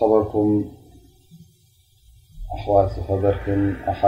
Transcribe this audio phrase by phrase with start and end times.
[0.00, 0.48] صبركم
[2.54, 3.26] أخوا خر
[3.88, 4.04] أح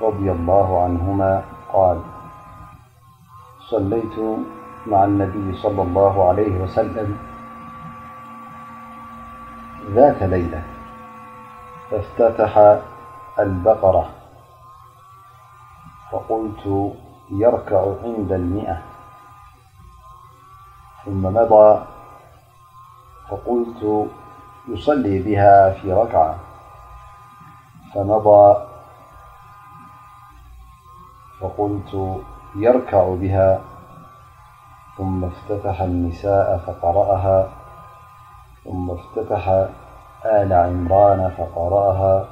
[0.00, 2.02] رضي الله عنهما قال
[3.70, 4.18] صليت
[4.86, 7.16] مع النبي صلى الله عليه وسلم
[9.94, 10.62] ذات ليلة
[11.90, 12.78] فافتتح
[13.38, 14.21] البقرة
[16.12, 16.94] فقلت
[17.30, 18.82] يركع عند المئة
[21.04, 21.84] ثم مضى
[23.30, 24.08] فقلت
[24.68, 26.38] يصلي بها في ركعة
[31.40, 32.20] ىفقلت
[32.56, 33.60] يركع بها
[34.96, 37.48] ثم افتتح النساء فقرأها
[38.64, 39.48] ثم افتتح
[40.24, 42.28] آل عمران فقرأها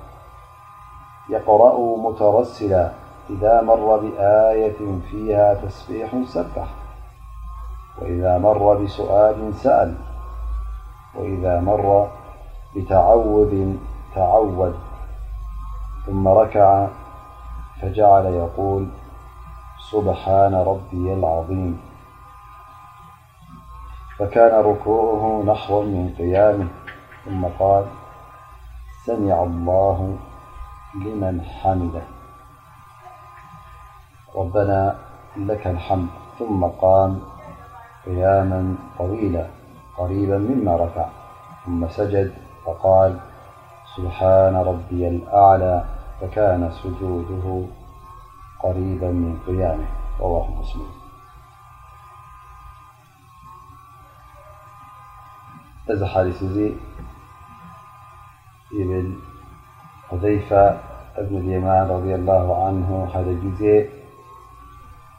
[1.30, 2.99] يقرأ مترسلا
[3.30, 6.66] وإذا مر بآية فيها تسبيح سبح
[8.02, 9.94] وإذا مر بسؤال سأل
[11.14, 12.10] وإذا مر
[12.76, 13.78] بتعود
[14.14, 14.74] تعود
[16.06, 16.86] ثم ركع
[17.82, 18.88] فجعل يقول
[19.90, 21.80] سبحان ربي العظيم
[24.18, 26.66] فكان ركوعه نحوا من قيامه
[27.24, 27.84] ثم قال
[29.06, 30.16] سمع الله
[30.94, 32.00] لمن حمدة
[34.34, 34.96] ربنا
[35.36, 36.06] لك الحم
[36.38, 37.18] ثم قام
[38.06, 41.08] قياما طويلاريبا مما رع
[41.66, 42.34] م سجد
[42.66, 43.18] فقال
[43.96, 45.84] سبحان ربي الأعلى
[46.20, 47.64] فكان سجوده
[48.64, 49.80] قريبا من قيامهممذيفة
[61.18, 63.04] بن المانرالله عنه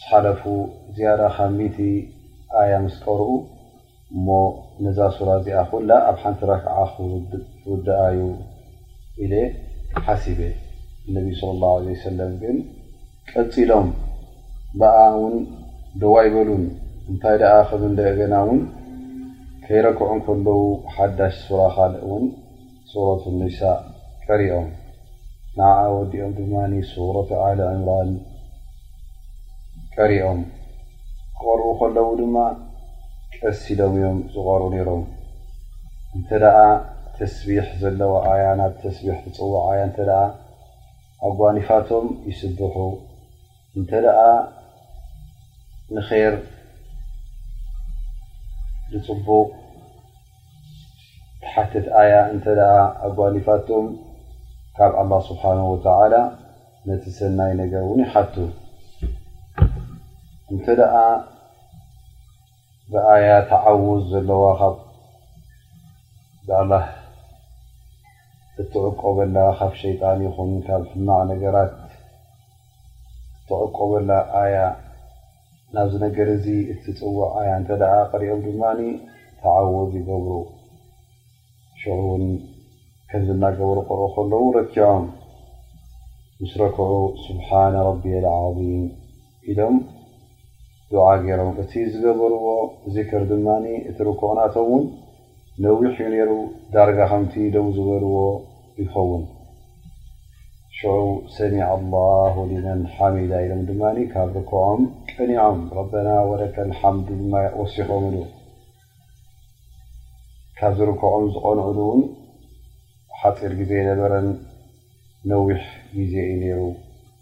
[0.00, 0.42] ስሓለፉ
[0.96, 1.76] ዝያዳ ካብ ሚት
[2.60, 3.24] ኣያ ምስ ቀርኡ
[4.16, 4.26] እሞ
[4.84, 6.74] ነዛ ሱራ እዚኣኩላ ኣብ ሓንቲ ረክዓ
[7.62, 8.18] ዝውድኣዩ
[9.24, 9.34] ኢደ
[10.06, 10.40] ሓሲበ
[11.08, 12.56] እነብ ስለ ላه ለ ሰለም ግን
[13.30, 13.88] ቀፂሎም
[14.80, 15.36] ብኣ እውን
[16.02, 16.64] ደዋይበሉን
[17.10, 18.60] እንታይ ደኣ ክእም ደገና እውን
[19.64, 20.58] ከይረክዑን ከለዉ
[20.96, 22.24] ሓዳሽ ሱራ ካልእ እውን
[22.92, 23.60] ሱረት ኒስ
[24.26, 24.68] ቀሪኦም
[25.58, 26.52] ንኣ ወዲኦም ድማ
[26.92, 28.10] ሱረቱ ዓለ ዕምራን
[30.02, 30.38] ቀሪኦም
[31.38, 32.36] ክቀርኡ ከለዉ ድማ
[33.40, 35.02] ቀሲ ኢሎም እዮም ዝቀርኡ ነይሮም
[36.16, 36.58] እንተ ደኣ
[37.16, 39.98] ተስቢሕ ዘለዎ ኣያ ናብ ተስቢሕ ትፅዋዕ ኣያ እተ
[41.28, 42.76] ኣጓኒፋቶም ይስብሑ
[43.80, 44.20] እንተ ደኣ
[45.96, 46.34] ንኼር
[49.06, 49.48] ዝፅቡቅ
[51.42, 52.78] ተሓትት ኣያ እንተ ኣ
[53.10, 53.84] ኣጓኒፋቶም
[54.78, 56.14] ካብ ኣላ ስብሓነሁ ወተዓላ
[56.88, 58.34] ነቲ ሰናይ ነገር እውን ይሓቱ
[60.54, 60.94] እንተ ደኣ
[62.92, 64.76] ብኣያ ተዓውዝ ዘለዋ ካብ
[68.62, 71.74] እትዕቀበላ ካብ ሸይጣን ይኹን ካብ ሕማቅ ነገራት
[73.40, 74.10] እትዕቆበላ
[74.40, 74.56] ኣያ
[75.76, 77.70] ናብዚ ነገር እዚ እትፅውዕ ኣያ እተ
[78.12, 78.62] ቀሪኦም ድማ
[79.42, 80.32] ተዓውዝ ይገብሩ
[81.82, 82.24] ሽ ውን
[83.12, 85.04] ከምዝናገብሩ ክርኡ ከለው ረኪዖም
[86.42, 86.90] ምስ ረክዑ
[87.28, 88.72] ስብሓነ ረቢይ ዓظም
[89.52, 89.76] ኢዶም
[90.94, 92.46] ድዓ ገይሮም እቲ ዝገበርዎ
[92.94, 93.46] ዚክር ድማ
[93.90, 94.84] እቲ ርክዑናቶም ውን
[95.64, 96.30] ነዊሕ ዩ ነሩ
[96.74, 98.14] ዳርጋ ከምቲ ደው ዝበድዎ
[98.82, 99.22] ይኸውን
[100.78, 100.96] ሽዑ
[101.36, 103.82] ሰሚዕ ላه ልመን ሓሚዳ ኢሎም ድማ
[104.14, 104.82] ካብ ርክዖም
[105.12, 108.16] ቀኒዖም ረበና ወለክ ልሓምድ ድ ወሲኮምዶ
[110.58, 112.02] ካብ ዝርክዖም ዝቐንዑእውን
[113.20, 114.28] ሓፂር ግዜ ነበረን
[115.30, 115.62] ነዊሕ
[115.98, 116.60] ግዜ ዩ ነይሩ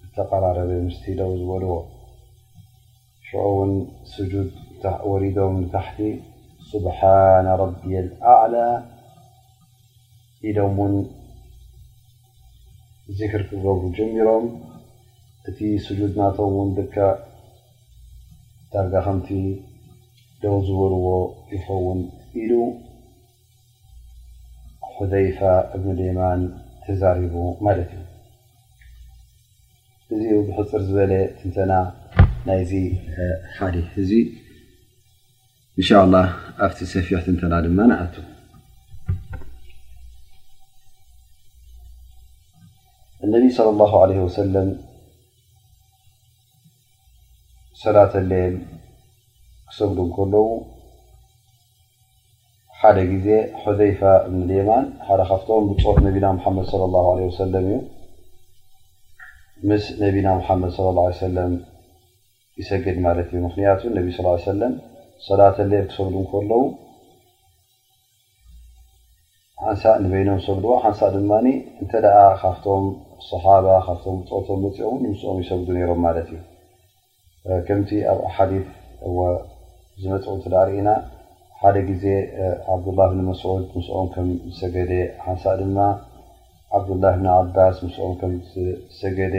[0.09, 1.73] እተቀራረበ ምስቲ ደው ዝበድዎ
[3.31, 3.73] ሽ ውን
[4.33, 5.99] ድ ወሪዶም ታሕቲ
[6.71, 7.91] ስብሓن ረቢ
[8.33, 8.55] ኣعላ
[10.51, 10.95] ኢሎም ን
[13.19, 14.45] ዚክር ክገብ ጀሚሮም
[15.51, 16.87] እቲ ስجድ ናቶም ድ
[18.73, 19.29] ዳርጋ ከምቲ
[20.43, 21.07] ደ ዝበርዎ
[21.55, 22.01] ይኸውን
[22.41, 22.53] ኢሉ
[24.95, 25.39] حዘይፋ
[25.77, 26.41] እብን ሌማን
[26.85, 27.35] ተዛሪቡ
[27.67, 28.05] ማለት እዩ
[30.15, 31.71] እዚ ብሕፅር ዝበለ ትንተና
[32.47, 32.73] ናይዚ
[33.75, 34.11] ሊ እዚ
[35.81, 36.19] እንሻ ላ
[36.65, 37.93] ኣብቲ ሰፊሕት ንተና ድማንኣ
[43.25, 44.69] እነቢ ለى ለ ወሰለም
[47.83, 48.55] ሰላተ ሌየም
[49.69, 50.49] ክሰጉሉ እከለዉ
[52.81, 53.29] ሓደ ግዜ
[53.79, 54.01] ዘይፋ
[54.31, 57.77] ብንሌማን ሓደ ካፍቶም ብፍ ነቢና ሓመድ ى ለ ሰለም እዩ
[59.71, 61.53] ምስ ነብና ሓመድ ለ ሰለም
[62.61, 64.73] ይሰግድ ማለት እዩ ምክንያቱ ነቢ ስ ሰለም
[65.27, 66.63] ሰላትለ ክሰግዱ ከለዉ
[69.65, 71.33] ሓንሳእ ንበይኖም ዝሰጉድዎ ሓንሳቅ ድማ
[71.83, 71.93] እንተ
[72.41, 72.85] ካብቶም
[73.31, 76.41] ሰሓባ ካብቶም ፆቶም መፅኦን ምስኦም ይሰጉዱ ነይሮም ማለት እዩ
[77.67, 78.67] ከምቲ ኣብ ሓዲፍ
[80.03, 80.89] ዝመፅቲ ርኢና
[81.61, 82.05] ሓደ ግዜ
[82.75, 84.93] ዓብድላህ ብን መስዑድ ምስኦም ከም ዝሰገደ
[85.27, 85.79] ሓንሳእ ድማ
[86.79, 89.37] ዓብዱላሂ ብን ዓባስ ምስኦም ከም ዝሰገደ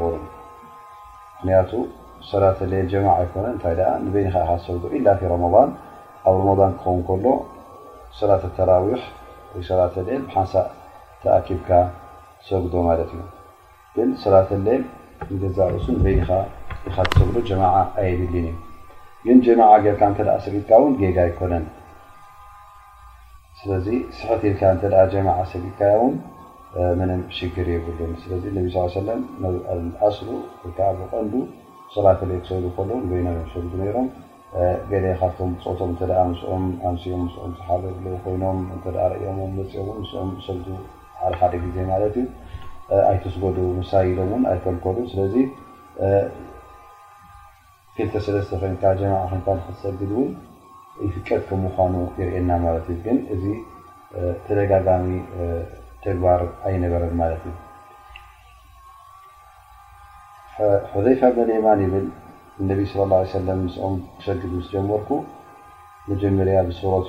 [1.48, 1.72] ምክቱ
[2.30, 4.12] ሰላ ሌል ጀማ ኮነታ ኒ
[4.66, 5.24] ሰ ኢፊ ኣብ
[6.60, 7.26] ረን ክኸን ከሎ
[8.20, 8.88] ሰላት ተራዊ
[9.68, 10.54] ሰ ሌ ሓንሳ
[11.22, 11.70] ተኣብካ
[12.48, 12.86] ሰጉዩ
[15.34, 16.28] ንገዛ ርእሱ ኢካ
[16.94, 18.52] ትሰብዶ ጀማዓ ኣየብልን እዩ
[19.24, 21.64] ግን ጀማ ጌርካ እተ ሰጊድካ ውን ጌዳ ይኮነን
[23.60, 23.86] ስለዚ
[24.18, 24.62] ስሕትልካ
[25.12, 26.14] ጀማ ሰጊድካዮውን
[27.00, 28.60] መም ሽግር የብሉን ስለዚ ነ
[29.06, 30.16] ለም ኣስ
[30.78, 31.30] ከዓቐን
[31.94, 33.64] ሰባተለየ ክሰሉ ከሎዉ ንይኖዮ ሰል
[33.96, 34.08] ሮም
[34.90, 35.92] ዳ ካብቶም ቶም
[36.54, 36.92] ኦም ኦ
[37.44, 37.60] ኦምሓ
[38.24, 38.58] ኮይኖም
[39.44, 40.60] ኦም መፅኦ ስኦም ሰል
[41.20, 42.26] ሓደ ሓደ ግዜ ማለት እዩ
[43.24, 43.34] ተስ
[43.90, 45.06] ሳሎ ይከ ክ ኮይን
[49.82, 50.00] ሰግ
[51.04, 51.96] ይፍቀ ከም ኑ
[52.38, 52.64] እና ግ
[53.42, 53.52] ዚ
[54.46, 55.06] ተደጋሚ
[56.04, 56.42] ግባር
[56.74, 57.30] ይነበረ እዩ
[61.38, 62.10] መሌማ ብ
[62.64, 63.92] ى ه ኦ
[64.24, 67.08] ስ ጀመር መጀመር ት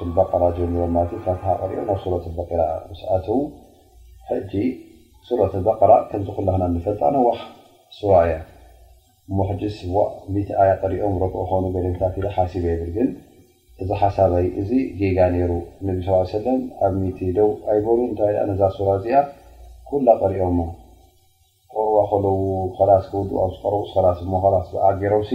[1.49, 2.69] በራ
[3.09, 3.41] ሪኦ
[4.51, 4.63] ት
[5.27, 7.39] ሱት ባቐራ ከምዚ ኩላክና ንፈልጣ ነዋሕ
[7.97, 8.37] ሱራ እያ
[9.37, 9.75] ሞሕስ
[10.69, 13.09] ያ ቀሪኦም ረክ ክኑ ገደምታት ሓሲበ ብል ግን
[13.83, 15.19] እዚ ሓሳባይ እዚ ጌጋ
[15.51, 15.51] ሩ
[15.87, 15.93] ነ
[16.33, 19.19] ሰለም ኣብ ሚ ደው ኣይበሉ እንታይ ነዛ ሱራ እዚኣ
[19.91, 20.59] ኩላ ቀሪኦሞ
[21.73, 22.37] ቆርዋ ከለው
[22.91, 23.81] ላስ ክውድ ኣቀረቡ
[24.19, 25.31] ስ ሞ ስ ብኣገረውሲ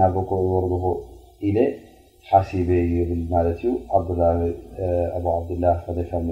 [0.00, 0.84] ና በኮ ወርኮ
[1.48, 1.58] ኢለ
[2.30, 4.08] ሓሲበ የብል ማለት እዩ ኣብ
[5.38, 6.28] ዓላ ፈደከም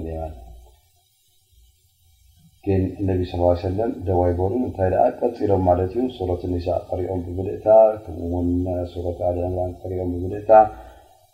[2.65, 3.37] ግን እነብ ስ
[3.67, 7.67] ሰለም ደዋይበሩ እንታይ ቀፂሎም ማለት እዩ ሱረት ኒስ ቀሪኦም ብብልእታ
[8.03, 8.49] ከምኡውን
[8.91, 10.51] ስት ኣል እምን ሪኦም ብብልእታ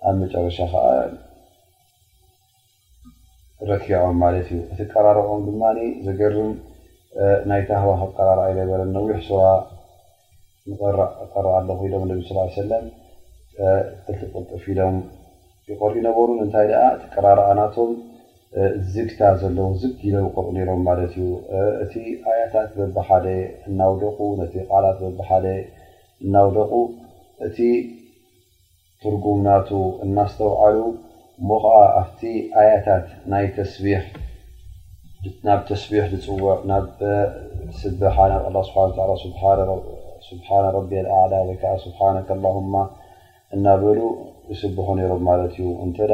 [0.10, 0.86] ኣብ መጨረሻ ከዓ
[3.72, 5.64] ረኪዖም ማለት እዩ እቲ ቀራርዖም ድማ
[6.08, 6.52] ዘገርም
[7.52, 9.44] ናይ ታህዋክ ኣቀራር ይነበረን ነዊሕ ስራ
[11.34, 12.86] ቀርዓ ኣለኹ ኢሎም እነብ ስ ሰለም
[14.12, 14.98] እትቅልጥፊ ኢሎም
[15.72, 17.92] ይቆርእ ነበሩ እንታይ ደ እቲቀራርዓናቶም
[18.94, 21.30] ዝግታ ዘለዉ ዝ ጊቆ ነሮም ማለት እዩ
[21.84, 21.94] እቲ
[22.32, 23.26] ኣያታት በቢሓደ
[23.70, 25.46] እናውደቁ ነቲ ቃላት በቢ ሓደ
[26.26, 26.72] እናውደቁ
[27.48, 27.58] እቲ
[29.04, 29.70] ትርጉምናቱ
[30.06, 30.78] እናስተውዓሉ
[31.48, 32.22] ሞ ከዓ ኣብቲ
[32.62, 33.46] ኣያታት ናይ
[35.46, 36.50] ናብ ተስቢሕ ዝፅውዕ
[37.80, 39.48] ስበ ናብ ላ ስብሓ
[40.28, 42.74] ስብሓነ ረቢ ዓላ ወይከዓ ስብሓነ ኣላማ
[43.56, 43.98] እናበሉ
[44.50, 46.12] ዝስብሖ ነሮም ማለት እዩ እንተደ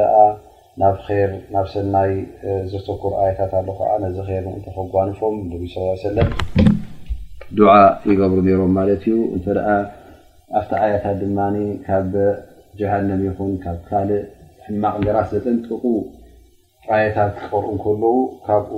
[0.82, 2.12] ና ር ናብ ሰናይ
[2.70, 5.62] ዘሰኩር ኣያታት ኣለ ከዓ ነዚ ርእከጓንፎም ነብ
[7.58, 7.74] ለ ዓ
[8.10, 9.46] ይገብሩ ሮም ማለት እዩ እንተ
[10.56, 11.38] ኣብታ ኣያታት ድማ
[11.86, 12.10] ካብ
[12.80, 14.22] ጀሃንም ይኹን ካብ ካልእ
[14.64, 15.82] ሕማቅ ሜራት ዘጠንጥቁ
[17.04, 18.16] ያታት ክቀርኡ እከለዉ
[18.48, 18.74] ካብኡ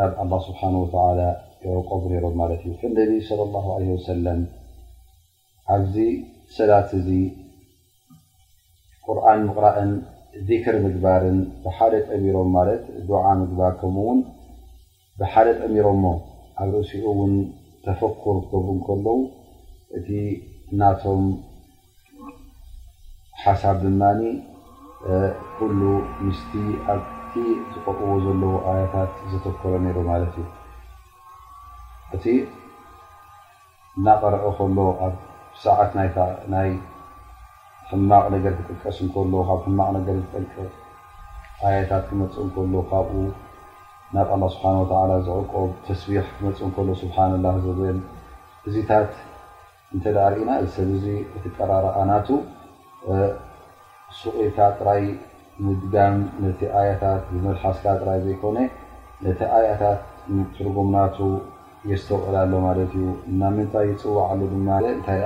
[0.00, 1.28] ናብ ስብሓ ወ
[1.90, 3.20] ቀብሩ ሮም ማት እዩ ነቢ
[3.90, 4.40] ለ ሰለም
[5.76, 5.96] ኣብዚ
[6.58, 7.08] ሰላት እዚ
[9.16, 9.18] ق
[9.56, 9.90] قራእን
[10.48, 10.50] ذ
[10.84, 11.22] ምግባር
[11.62, 12.50] ብሓደ ሚሮም
[13.50, 14.06] ግባር ከምኡ
[15.20, 15.86] ብሓደ ጠሚሮ
[16.64, 17.04] ኣብ እሲኡ
[17.84, 18.36] ተፈኩር
[19.06, 19.08] ቡ ለ
[20.18, 20.20] እ
[20.80, 21.22] ናቶም
[23.42, 25.84] ሓሳብ ድማ ዝእዎ
[28.26, 28.30] ዘለ
[28.82, 28.94] ያታ
[29.32, 29.88] ዝكሮ ዩ
[32.14, 32.16] እ
[34.06, 34.34] ናقረ
[35.64, 35.90] ሰት
[37.92, 40.68] ሕማቅ ነገር ትጠቀስ እንከሎ ካብ ሕማቅ ነገር ዝጠቅፅ
[41.68, 43.20] ኣያታት ክመፅእ እከሎ ካብኡ
[44.14, 47.98] ናብ ኣ ስብሓ ተ ዝዕቆብ ተስቢሕ ክመፅእ እከሎ ስብሓ ላ ዝብል
[48.68, 49.10] እዚታት
[49.94, 50.04] እንተ
[50.34, 52.28] ሪእና እዚ ሰብ ዚ እትቀራርኣናቱ
[54.18, 55.02] ስቂካ ጥራይ
[55.64, 56.14] ምጋን
[56.60, 58.58] ቲ ኣያታት ብመልሓስካ ጥራይ ዘይኮነ
[59.24, 60.00] ነቲ ኣያታት
[60.54, 61.18] ትርጉምናቱ
[61.90, 65.22] የስተውዕላሎ ማለት እዩ እና ምንታይ ይፅዋዓሉ ድማታይ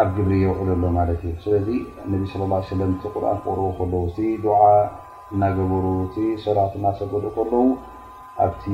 [0.00, 1.68] ኣብ ግብሪ የውዕሉሎ ማለት እዩ ስለዚ
[2.12, 4.58] ነብ ለ ሰለም እቲ ቁርን ክርዎ ከለዉ እቲ ድዓ
[5.34, 5.84] እናገብሩ
[6.14, 7.62] ቲ ሰራት እናሰገዱ ከለዉ
[8.44, 8.64] ኣብቲ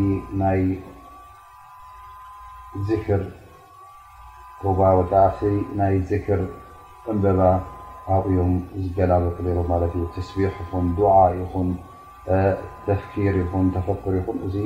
[0.41, 0.63] ናይ
[2.89, 3.23] ዝክር
[4.63, 5.41] ጎባቲ
[5.81, 6.43] ናይ ዝክር
[7.13, 7.41] እንበባ
[8.15, 8.53] ኣብ ዮም
[8.87, 10.37] ዝገላበቁ ም ማት እዩ ተስቢ
[10.71, 11.69] ኹን ድዓ ይኹን
[12.89, 14.57] ተፍኪር ይኹን ተፈክር ይኹን እዚ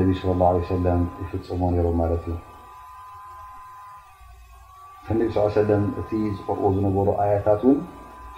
[0.00, 2.34] ነብ ለ ሰለም ይፍፅሞ ነይሮም ማለት እዩ
[5.14, 7.76] ነብ ስ ሰለም እቲ ዝቕርኡ ዝነበሩ ኣያታት እውን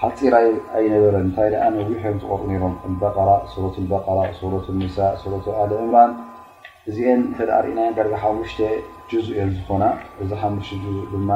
[0.01, 0.35] ሓፂራ
[0.79, 6.13] ኣይነበረን እንታይ ኣ ነዊሕ እዮም ዝቀርኡ ሮም በቐራ ሰረት በቐራ ሰረት ንሳ ሰት ኣለ እምራን
[6.89, 8.59] እዚአን እተ ርእና ደጋ ሓሙሽተ
[9.13, 9.85] ዙእ እዮን ዝኮና
[10.25, 11.31] እዚ ሓሙሽተ ዙእ ድማ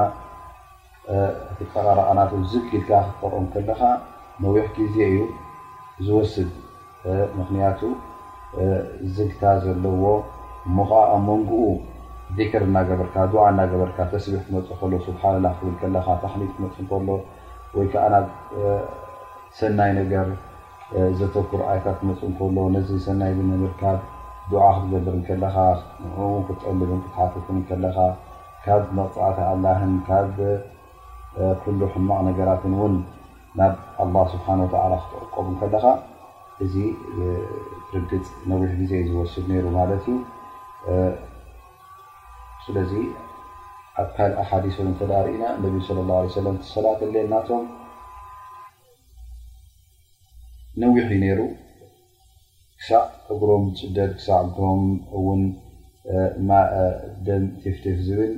[1.52, 3.80] እቲ ፈቃረቃናት ዝግልካ ክትቆርኦ ከለካ
[4.46, 5.20] ነዊሕ ግዜ እዩ
[6.08, 6.50] ዝወስድ
[7.40, 7.80] ምክንያቱ
[9.16, 10.04] ዝግታ ዘለዎ
[10.68, 11.60] እሞከዓ ኣብ መንግኡ
[12.52, 17.08] ክር እናገበርካ ድዓ እናገበርካ ተስቢሕ ክትመፁ ከሎ ስብሓ ላ ክብል ከለካ ተሕሚት ክመፁ እከሎ
[17.76, 18.26] ወይ ከዓ ናብ
[19.58, 20.26] ሰናይ ነገር
[21.18, 23.82] ዘተክሩ ኣይታት ትመፁ እከሎ ነዚ ሰናይ ብመምርካ
[24.68, 25.56] ዓ ክትገብር ከለካ
[26.04, 27.98] ን ክጠልብን ክትሓትኩን ከለካ
[28.64, 30.36] ካብ መቕፃእተ ኣላህን ካብ
[31.64, 32.94] ኩሉ ሕማቅ ነገራትን እውን
[33.60, 33.74] ናብ
[34.04, 35.84] ኣላ ስብሓ ወተላ ክትቐቀቡ ከለካ
[36.64, 36.74] እዚ
[37.90, 40.16] ትርግፅ ነዊሕ ግዜ ዝወስድ ነይሩ ማለት እዩ
[42.64, 42.92] ስለዚ
[44.00, 47.64] ኣብ ካል ኣሓዲስ ተዳሪእና እነብ ለ ላه ለ ለም ሰላት ኣለየናቶም
[50.82, 51.40] ነዊሑ ዩ ነይሩ
[52.80, 53.02] ክሳዕ
[53.34, 54.82] እግሮም ፅደል ክሳዕ እግሮም
[55.18, 55.42] እውን
[57.26, 58.32] ደ ትፍትፍ ዝብል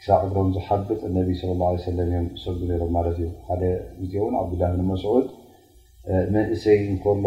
[0.00, 3.62] ክሳዕ እግሮም ዝሓብጥ እነቢ ለ ለ እ ዝሰጉ ሮም ማት እዩ ሓደ
[4.14, 5.26] ዜን ዓብድላ ንመስድ
[6.34, 7.26] መንእሰይ እከሎ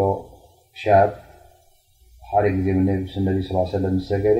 [0.83, 1.09] ሻብ
[2.31, 3.15] ሓደ ግዜ ነ ስ
[3.77, 4.39] ሰለም ሰገደ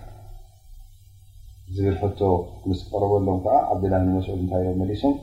[1.75, 2.21] ዝብል ሕቶ
[2.69, 5.13] ምስ ቀረበሎም ከዓ ዓብላ ብንመስዑድ እንታይ ሎም መሊሶም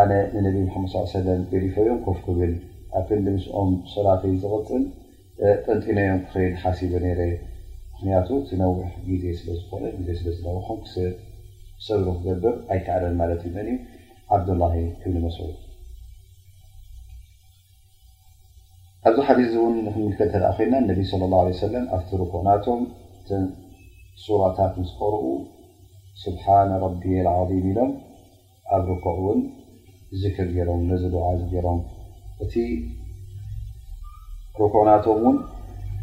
[0.00, 2.52] ኣነ ንነብ መመድ ሰለም ገሊፈዮም ከፍ ክብል
[3.00, 4.84] ኣብ ክንሊ ምስኦም ሰላትዩ ዝቕፅል
[5.64, 7.20] ጠንጢነዮም ክኸይል ሓሲበ ነረ
[7.92, 11.12] ምክንያቱ ትነውሕ ግዜ ስለዝኮነ ዜ ስለዝለኹም ክሰብ
[11.86, 13.76] ሰብሩ ክገብር ኣይተዕረን ማለት እዩ ምን ዩ
[14.36, 15.54] ዓብድላሂ እብን መስዑድ
[19.08, 22.80] ኣብዚ ሓዲ እውን ንክምልከ ተደኣ ኮይልና ነቢ ስለ ላ ለ ሰለም ኣፍትርኮናቶም
[24.24, 25.24] ሱራታት ምስ ቀርኡ
[26.20, 27.90] ስብሓና ረቢ ዓሊም ኢሎም
[28.74, 29.40] ኣብ ርኩዕ እውን
[30.20, 31.80] ዝከብ ገይሮም ነዚ ልዓ ገሮም
[32.44, 32.54] እቲ
[34.60, 35.36] ርኩዕናቶም እውን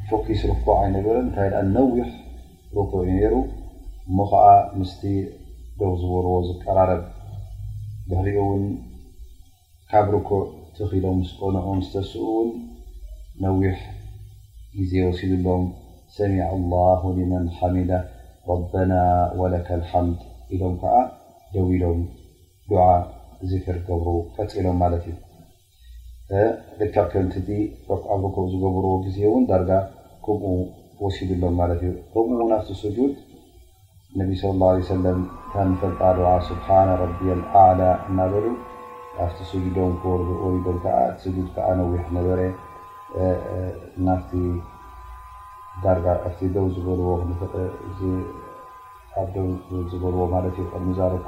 [0.09, 2.07] ፎኪስ ርኩዕ ኣይነበረን እንታይ ድኣ ነዊሕ
[2.77, 3.35] ርኩዕ ዩ ነይሩ
[4.09, 4.45] እሞ ከዓ
[4.79, 5.01] ምስቲ
[5.79, 7.03] ደ ዝበርዎ ዝቀራርብ
[8.09, 8.63] ብህሪኦ እውን
[9.91, 10.43] ካብ ርኩዕ
[10.77, 12.49] ትኽኢሎም ስቆኑዑ ዝተስኡእውን
[13.45, 13.77] ነዊሕ
[14.77, 15.63] ግዜ ወሲሉሎም
[16.17, 17.91] ሰሚዕ لላه መን ሓሚዳ
[18.73, 18.93] ረና
[19.39, 19.53] ወለ
[19.89, 20.19] ሓምድ
[20.55, 20.95] ኢዶም ከዓ
[21.53, 21.99] ደዊ ኢሎም
[22.87, 22.87] ዓ
[23.51, 25.15] ዝፍር ገብሩ ቀፂሎም ማለት እዩ
[26.79, 27.47] ደካ ከምቲ
[27.87, 29.71] ብሮክ ዝገብር ግዜ እውን ዳርጋ
[30.25, 30.45] ከምኡ
[31.03, 32.97] ወሲድሎም ማት እዩ ከምኡ ናብቲ ስድ
[34.19, 35.19] ነቢ ለ ላه ለ ሰለም
[35.71, 35.99] ንፈፃ
[36.49, 36.67] ስሓ
[37.63, 38.45] ዓላ እናበሉ
[39.25, 39.93] ኣብቲ ም ዶም
[40.81, 40.85] ድ
[41.67, 42.39] ዓ ነዊሕ ነበረ
[45.81, 47.15] ዳቲ ደ ዝበልዎኣ
[49.35, 49.41] ደ
[49.91, 51.27] ዝበልዎ ማለት ዩ ቅድሚ ዛርኮ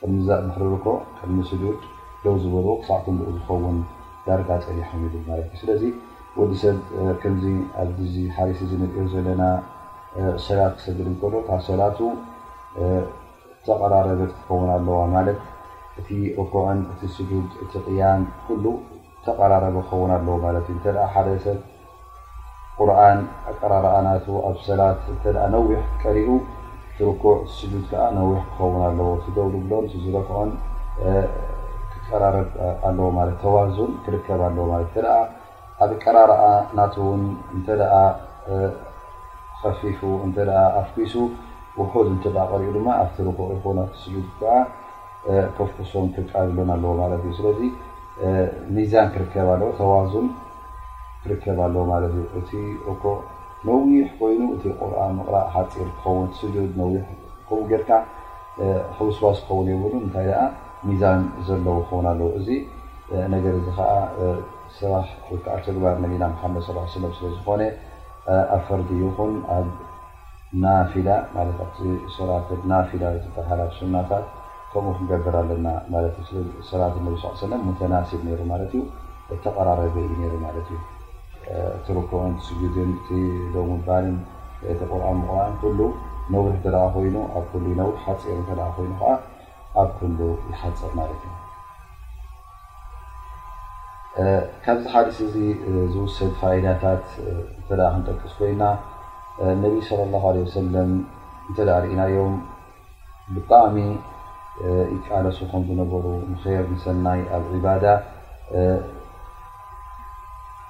[0.00, 0.86] ቅድሚምሪርኮ
[1.18, 1.80] ቅድሚ ስዱድ
[2.24, 3.76] ደው ዝበልዎ ክሳዕት ንኡ ዝኸውን
[4.26, 5.82] ዳርጋ ፀሪሖም ይብል ማት እዩ ስለዚ
[6.38, 6.76] ወዲሰብ
[7.22, 7.44] ከምዚ
[8.30, 9.42] ኣ ሓሪሲ ዝንሪኦ ዘለና
[10.46, 11.98] ሰባት ክሰግድ እከሎ ካብ ሰባቱ
[13.66, 15.38] ተቀራረበት ክኸውን ኣለዋ ማለት
[16.00, 16.08] እቲ
[16.42, 18.64] እኩዕን እቲ ስዱድ እቲ ቅያን ኩሉ
[19.26, 21.58] ተቀራረበ ክኸውን ኣለዎ ማለት እዩተ ሓደ ሰብ
[22.78, 23.18] ቁርኣን
[23.50, 24.10] ኣቀራርኣ ና
[24.48, 25.00] ኣብ ሰላት
[25.54, 26.30] ነዊሕ ቀሪኡ
[26.96, 27.24] ትርክዕ
[27.56, 30.50] ስጁድ ከዓ ነዊሕ ክኸውን ኣለዎ ትገብዲ ብሎም ዝረክዖን
[31.92, 32.48] ክቀራረብ
[32.88, 34.66] ኣለዎ ማት ተዋዙን ክርከብ ኣለዎ
[35.84, 36.42] ኣብ ቀራርኣ
[36.78, 37.22] ናትውን
[37.54, 37.66] እንተ
[39.62, 40.36] ከፊፉ እተ
[40.80, 41.14] ኣፍጊሱ
[41.80, 43.38] ውሑ እተ ቀሪኡ ድማ ኣብቲርክ
[43.84, 44.50] ኣቲ ስድ ከዓ
[45.58, 47.40] ኮፍክሶም ክቃድሎን ኣለዎ ማት እዩስ
[48.76, 50.26] ሚዛን ክርከብ ኣለዎ ተዋዙን
[51.24, 52.50] ክርከብ ኣለ ማለት እዩ እቲ
[52.92, 53.02] እኮ
[53.68, 57.02] ነዊሕ ኮይኑ እቲ ቁርን ምቕራቅ ሓጢር ክኸውን ስድድ ነዊሕ
[57.48, 57.90] ከቡ ጌርካ
[58.96, 60.34] ክብስዋስ ክኸውን ይብሉ እንታይ ደ
[60.88, 62.48] ሚዛን ዘለዉ ኸውን ኣለው እዚ
[63.34, 63.92] ነገር ዚ ከዓ
[64.76, 67.62] ስባሕ ወከዓትግባር ና ሓመድ ስ ስለዝኮነ
[68.54, 69.66] ኣብ ፈርዲ ይኹን ኣብ
[70.64, 71.12] ናፊላናፊላ
[73.36, 74.24] በሃል ሱናታት
[74.72, 75.66] ከምኡ ክንገብር ኣለና
[76.70, 76.98] ሰት
[77.52, 78.82] ነ መተናሲብ ሩ ማት ዩ
[79.46, 80.78] ተቀራረበ እዩ ሩ ማለት እዩ
[81.50, 82.90] እክዑ ስድን
[83.68, 84.16] ምል ቁርን
[85.60, 85.72] ቁ
[86.32, 86.66] ነሕ ተ
[87.04, 88.20] ይኑ ሕ ሓፂር ይኑ ኣብ
[88.52, 90.02] ሓፀር ማት
[94.20, 94.30] እዩ
[94.64, 95.34] ካዚ ሓስ እዚ
[95.92, 96.32] ዝውሰድ
[96.64, 97.04] ዳታት
[97.68, 98.62] ክንጠቅስ ኮይና
[99.62, 99.74] ነብ
[101.56, 102.34] ለ ለ እ ርእናዮም
[103.34, 103.76] ብጣዕሚ
[104.94, 106.08] ይቃለሱም ዝነሩ ር
[106.84, 107.44] ሰናይ ኣብ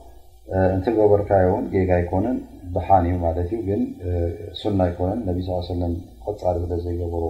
[0.75, 2.37] እንተገበርካዮ እውን ጌጋ ይኮነን
[2.75, 3.81] ባሓን እዩ ማለት እዩ ግን
[4.59, 7.29] ሱና ኣይኮነን ነብ ስ ሰለም ክፃሪ ብለ ዘይገብርዎ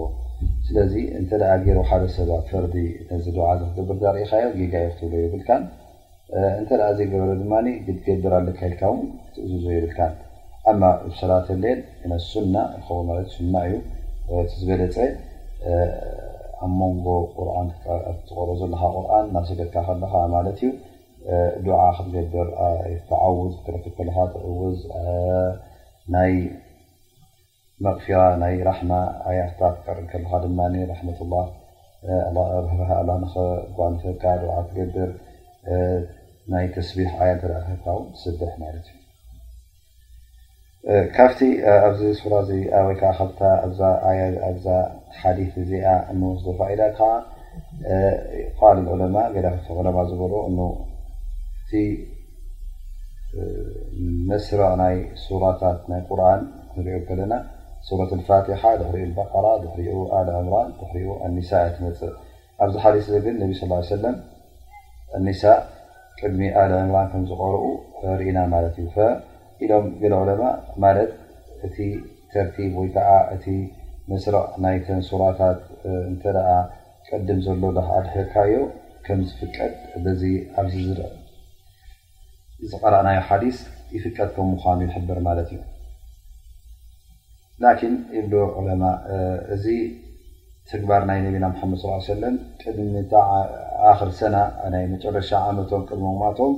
[0.66, 1.30] ስለዚ እንተ
[1.64, 2.74] ገይረ ሓደ ሰባት ፈርዲ
[3.24, 5.62] ዚ ድባዓዚ ክገብር ዳርኢካዮ ጌጋ ዮ ክትብሎ ይብልካን
[6.60, 6.70] እንተ
[7.00, 7.54] ዘይገበረ ድማ
[8.06, 8.96] ገብር ኣለካ ይልካ ው
[9.34, 10.12] ትእዝዝ የብልካን
[10.70, 12.54] ኣማ ብሰባት ኣሌን እ ሱና
[12.86, 13.74] ኸቦ ሱና እዩ
[14.48, 14.96] ቲ ዝበለፀ
[16.64, 17.68] ኣብ መንጎ ቁርን
[18.28, 20.70] ትቆርኦ ዘለካ ቁርን ናብ ሰገልካ ከለካ ማለት እዩ
[21.24, 22.30] ክት
[23.08, 26.36] ተውዝ ካውዝ ይ
[27.84, 28.70] መራ ናይ ራ
[29.26, 29.74] ኣር ድ
[34.74, 35.10] ትር
[36.52, 37.00] ናይ ስቢ
[37.40, 37.64] ብሕ
[41.16, 41.40] ካብቲ
[41.88, 42.50] ኣዚ ሓ ዚ
[43.40, 43.90] ተኢዳ
[48.76, 50.12] ል ለማ ዝ
[51.72, 51.84] እቲ
[54.30, 56.40] መስረቅ ናይ ሱራታት ናይ ቁርን
[56.72, 57.34] ክንሪኦ ከለና
[57.88, 59.78] ሱረት ፋትሓ ብሪኡ በቀራ ብር
[60.18, 60.94] ኣል እምራን ብሪ
[61.26, 62.12] ኣኒሳ ትመፅእ
[62.64, 63.52] ኣብዚ ሓዲስ ግን ነብ
[63.90, 64.10] ስ ለ
[65.18, 65.26] ኣኒ
[66.20, 67.64] ቅድሚ ኣል እምራን ከምዝቆርኡ
[68.20, 68.90] ርኢና ማለት እዩ
[69.64, 70.44] ኢሎም ገሎ ዑለማ
[70.84, 71.10] ማለት
[71.68, 71.76] እቲ
[72.34, 73.46] ተርቲብ ወይ ከዓ እቲ
[74.12, 75.60] መስረቅ ናይተን ሱራታት
[76.12, 76.24] እተ
[77.08, 78.54] ቀድም ዘሎ ክዓ ድሕርካዮ
[79.08, 79.74] ከም ዝፍቀጥ
[80.22, 80.24] ዚ
[80.60, 81.00] ኣብዚ ዝ
[82.64, 83.56] እዚ ቀረኣናዮ ሓዲስ
[83.94, 85.58] ይፍቀትከም ምኳኑ ይሕብር ማለት እዩ
[87.62, 87.94] ላኪን
[88.30, 88.82] ብሉ ዑለማ
[89.54, 89.64] እዚ
[90.70, 92.90] ትግባር ናይ ነቢና መድ ስ ሰለም ቅድም
[93.98, 94.36] ክር ሰና
[94.74, 96.54] ናይ መጨረሻ ዓመቶም ቅድሞማቶም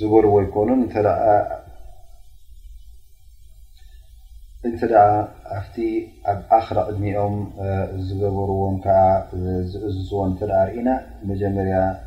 [0.00, 0.68] ዝገርዎ ይኮኑ
[4.66, 4.74] እን
[5.56, 5.76] ኣብቲ
[6.30, 7.34] ኣብ ኣክሪ ቅድሚኦም
[8.06, 9.00] ዝገበርዎም ዓ
[9.44, 10.88] ዝእዝዝዎን እ ርእና
[11.30, 11.76] መጀመርያ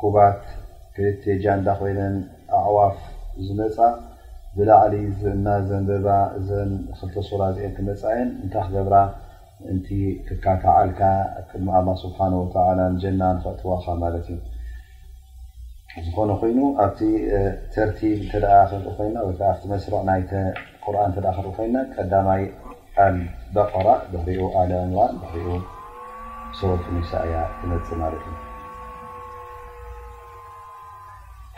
[0.00, 0.36] ኩባት
[0.94, 2.00] ክልተ ጃንዳ ኮይነ
[2.60, 2.96] ኣዕዋፍ
[3.46, 3.76] ዝመፃ
[4.56, 4.94] ብላዕሊ
[5.32, 6.08] እና ዘንበባ
[6.46, 6.52] ዘ
[7.00, 8.96] ክልተ ሱራ ዚ ትመፃእየን እንታ ክገብራ
[9.72, 11.00] እ ክካተዓልካ
[11.50, 12.18] ድማ ኣ ስብሓ
[13.02, 14.38] ጀና ክእጥዋካ ማለት እዩ
[16.06, 17.00] ዝኾነ ኮይኑ ኣብቲ
[17.74, 18.52] ተርቲብ እ ክርኢ
[18.98, 19.40] ኮይና ወቲ
[19.72, 22.42] መስ ቁርን ተ ክርኢ ኮይና ቀዳማይ
[23.06, 25.48] ኣልበቆራ ብሪኡ ኣል እን ብሪኡ
[26.60, 28.36] ሰወቱ ኒሳ እያ ክመፅ ማለት እዩ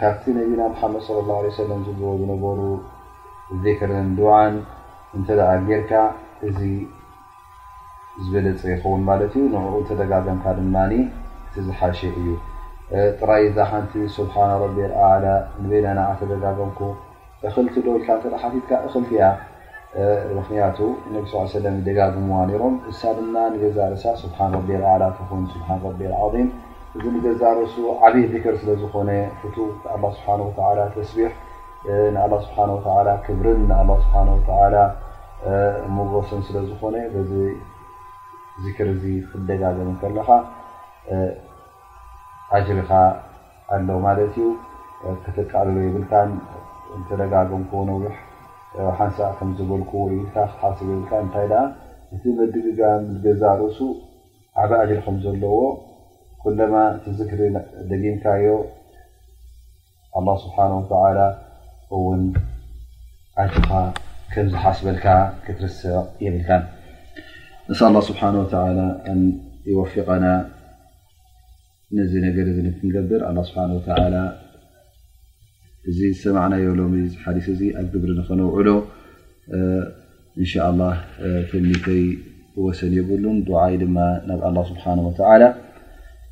[0.00, 2.58] ካብቲ ነቢና ሓመድ صለ ላه ሰለ ዝዎ ዝነበሩ
[3.62, 4.54] ዜክርን ድን
[5.16, 5.28] እንተ
[5.68, 5.92] ጌርካ
[6.48, 6.60] እዚ
[8.24, 10.76] ዝበለፅ ይኸውን ማለት እዩ ንኡ ተዘጋገምካ ድማ
[11.54, 12.26] ቲዝሓሸ እዩ
[13.18, 14.76] ጥራይ እዛ ሓንቲ ስብሓ ረቢ
[15.08, 15.24] ኣላ
[15.62, 16.80] ንቤናናተዘጋገምኩ
[17.48, 19.26] እኽልቲ ደልካ ተሓቲትካ እኽልቲ ያ
[20.38, 20.78] ምክንያቱ
[21.14, 26.00] ነ ስ ለ ዝደጋግምዋ ሮም እሳ ድ ገዛ ርእሳ ስብሓና ቢ ኣላ ክን ስብሓ ረቢ
[26.24, 26.48] ዓም
[27.04, 30.28] እዚ ገዛ ርእሱ ዓብይ ክር ስለዝኮነ ፍ ስሓ
[30.94, 31.32] ተስቢሕ
[32.14, 32.56] ንኣ ስብሓ
[33.24, 34.14] ክብርን ንኣ ስሓ
[35.96, 36.96] መጎሶን ስለዝኮነ
[38.62, 38.88] ዚር
[39.30, 40.28] ክደጋገም ከለካ
[42.68, 42.90] ጅሪኻ
[43.74, 44.46] ኣለ ማለት ዩ
[45.24, 46.12] ተተቃልሎ ይብልካ
[47.08, 48.14] ተደጋገምኮ ነሕ
[48.98, 49.92] ሓንሳ ከምዝበልኩ
[50.78, 51.48] ስ ብልካ እንታይ
[52.14, 52.80] እቲ መድግጋ
[53.26, 53.78] ገዛ ርእሱ
[54.62, 55.54] ዓበ ጅሪ ከም ዘለዎ
[56.46, 56.64] ኩ ሪ
[57.90, 58.12] ደምዩ
[60.26, 60.56] له ስه ኻ
[64.52, 64.78] ዝሓስ
[65.46, 66.20] ትርስቕ
[69.70, 70.26] ብል قና
[72.12, 72.36] ዚ ነገ
[72.96, 73.22] ገብር
[75.90, 77.06] እዚ ና ሎ
[77.80, 78.68] ኣ ብሪ ነውዕሎ
[80.38, 80.44] ይ
[82.78, 82.80] ሰ
[83.10, 83.82] ብሉ ድ
[85.12, 85.54] ብ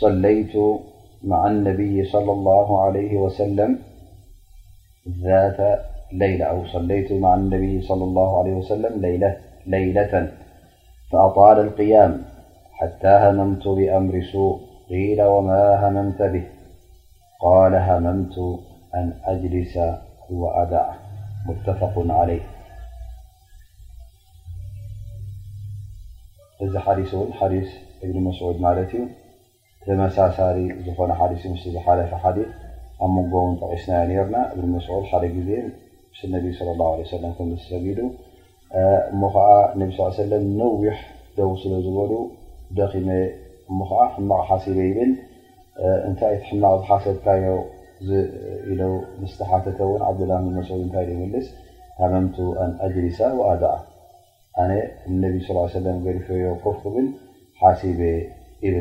[0.00, 0.52] صليت
[1.22, 3.78] مع النبي-صلى الله عليه وسلم
[5.22, 10.32] ذاتليةأوصليت مع النبي-لى الله عليه وسلمليلة
[11.12, 12.22] فأطال القيام
[12.72, 16.44] حتى هممت بأمر سوء قيل وما هممت به
[17.42, 18.38] قال هممت
[18.94, 19.78] أن أجلس
[20.30, 20.94] وأبع
[21.46, 22.40] متفق عليه
[26.76, 27.68] حديثحديث
[28.02, 29.08] بن مسعود ماتي
[29.86, 31.12] ተመሳሳሪ ዝኾነ
[31.76, 32.36] ዝሓፈ ኣብ
[33.14, 33.92] መንጎ ጠቂስና
[34.34, 35.50] ና እብ ስዑ ደ ዜ
[36.18, 37.94] ه ሰጊ
[39.44, 40.98] ዓ ነዊሕ
[41.38, 42.12] ደው ስለዝበሉ
[42.78, 43.04] ደ ቕ
[44.30, 44.60] በ
[44.98, 45.12] ብል
[46.20, 47.48] ታይ ቲሕማቅ ዝሓሰብታዮ
[48.70, 48.78] ኢ
[49.32, 49.66] ስተሓተ
[50.20, 50.32] ብላ
[50.70, 51.02] ታ
[52.04, 52.22] ኣመ
[53.02, 53.06] ሪ
[54.60, 57.06] ኣ ኣ ገፈዮ ኮፍል
[57.62, 58.18] ሓበ ብል
[58.66, 58.74] እዩ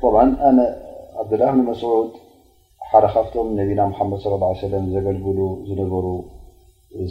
[0.00, 0.58] ብ ኣነ
[1.22, 2.08] ኣብድላንመስዑድ
[2.90, 4.34] ሓደ ካብቶም ነቢና ሓመድ صለ
[4.68, 6.06] ሰለም ዘገልግሉ ዝነበሩ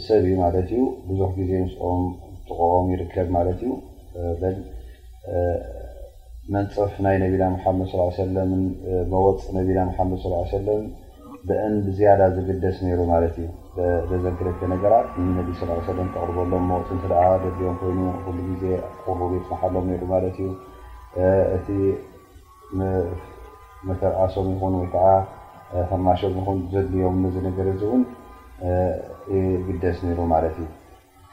[0.06, 2.02] ሰብ እዩ ማለት እዩ ብዙሕ ግዜ ምስኦም
[2.48, 3.72] ጥቕም ይርከብ ማለት እዩ
[6.54, 7.88] መንፅፍ ናይ ነቢና ሓመድ
[8.22, 8.52] ሰለም
[9.12, 10.20] መወፅእ ነቢና መድ
[10.54, 10.84] ሰለም
[11.50, 13.48] ብአን ዝያዳ ዝግደስ ነይሩ ማለት እዩ
[14.24, 14.94] ዘክረተ ነገራ
[15.26, 16.98] ንነቢ ስለ ለም ተቅርበሎም መፅን
[17.44, 18.00] ደድልዮም ኮይኑ
[18.34, 18.64] ሉ ግዜ
[19.04, 20.48] ኩሩ ትመሓሎም ሩ ማለት እዩ
[21.56, 21.66] እቲ
[23.88, 25.06] መተርዓሶም ይኹን ወይከዓ
[25.90, 28.02] ፈማሽም ን ዘድልዮም ነዝነገር እውን
[29.66, 30.68] ግደስ ነይሩ ማለት እዩ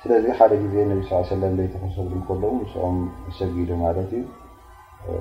[0.04, 1.02] ስለዚ ሓደ ግዜ ነብ
[1.32, 2.98] ሰለም ዘይቲክሰግሉ ንከለዉ ንስኦም
[3.40, 4.24] ሰጊዱ ማለት እዩ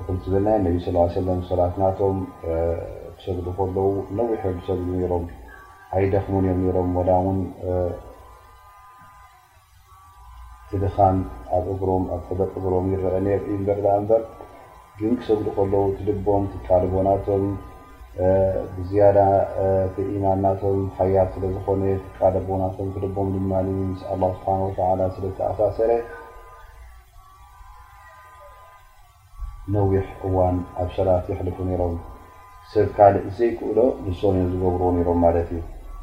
[0.07, 0.75] ክ ዘለና ነብ
[1.13, 2.17] ስ ለም ሰላትናቶም
[3.19, 5.23] ክሰግዲ ከለዉ ነዊሑ ዝሰግሉ ሮም
[5.95, 7.37] ኣይደክሙን እዮም ሮም ወ እውን
[10.69, 11.17] ትድኻን
[11.55, 14.23] ኣብ እግሮም ኣ ተበቂ ዝሮም ይረአ ርበርኣንዛር
[14.99, 17.43] ድንሰጉሉ ከለዉ ትድቦም ትቃልቦናቶም
[18.75, 19.17] ብዝያዳ
[20.15, 23.51] ኢማንናቶም ሃያር ስለዝኮነ ትቃልቦናቶም ክድቦም ድማ
[24.13, 25.91] ኣ ስሓ ስለዝተኣሳሰረ
[29.75, 31.93] ነዊሕ እዋን ኣብ ሰላት ይሕልፉ ነሮም
[32.71, 35.61] ሰብ ካልእ ዘይክእሎ ንስን እዮም ዝገብርዎ ነሮም ማለት እዩ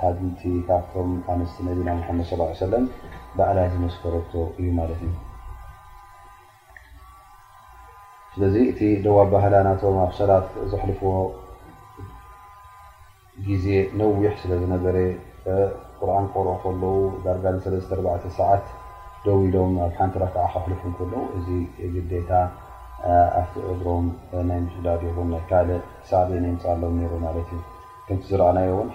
[0.00, 2.26] ሃቲ ካብቶም ኣስቲ ነቢና ሓመድ
[2.64, 2.84] ሰለም
[3.38, 5.12] ባዕላይ ዝመስከረቶ እዩ ማለት እዩ
[8.34, 11.12] ስለዚ እቲ ደዋብ ባህላ ናቶም ኣብ ሰራፍ ዘሕልፍዎ
[13.48, 13.66] ግዜ
[13.98, 14.96] ነዊሕ ስለ ዝነበረ
[16.00, 18.66] ቁርኣን ኮርኦ ከለው ዳርጋል4 ሰዓት
[19.26, 21.48] ደዊ ኢሎም ኣብ ሓንቲ ረክዓ ካሕልፉ ከለው እዚ
[21.96, 22.30] ግዴታ
[23.42, 24.06] ኣቲ ቅግሮም
[24.50, 25.50] ናይ ምስዳድ ይኹካ
[26.10, 27.62] ሳዕብነምፃሎም ሩ ማለት እዩ
[28.06, 28.88] ከቲ ዝረአናዮ እውን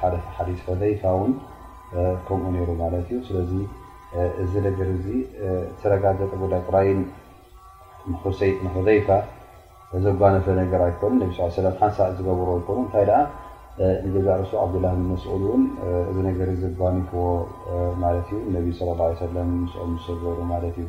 [0.00, 1.32] ሓደ ሓዲ ህዘይፋ እውን
[2.26, 3.52] ከምኡ ነይሩ ማለት እዩ ስለዚ
[4.42, 5.06] እዚ ነገር እዚ
[5.80, 7.00] ዝረጋገጠ ጉዳ ራይን
[8.12, 9.08] ንክሰይት ንዘይፋ
[10.06, 11.24] ዘጓነፈ ነገር ኣይኮኑ ነ
[11.56, 13.20] ሰም ሓንሳ ዝገብሮ ይኮኑ እንታይ ደኣ
[14.06, 15.62] ንገዛርእሱ ዓብዱላሂ መስኡድ እውን
[16.10, 17.24] እዚ ነገር ዝጓኒትዎ
[18.04, 18.66] ማለት እዩ ነብ
[19.10, 20.88] ለ ሰለም ንስኦም ዝሰገሩ ማለት እዩ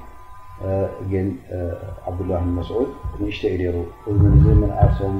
[1.11, 1.27] ግን
[2.09, 2.89] ዓብድላ መስዑድ
[3.21, 3.77] ንእሽተ እዩ ሩ
[4.79, 5.15] መሶም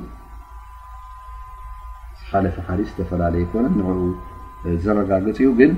[2.33, 5.71] ካ ፈካሊ ዝተፈላለየ ይኮነን ን ዘረጋግፂ እዩ ግን